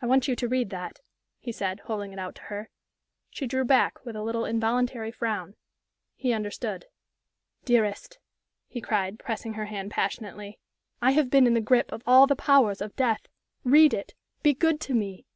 [0.00, 1.00] "I want you to read that,"
[1.38, 2.70] he said, holding it out to her.
[3.28, 5.56] She drew back, with a little, involuntary frown.
[6.16, 6.86] He understood.
[7.66, 8.18] "Dearest,"
[8.66, 10.58] he cried, pressing her hand passionately,
[11.02, 13.26] "I have been in the grip of all the powers of death!
[13.62, 15.26] Read it be good to me!"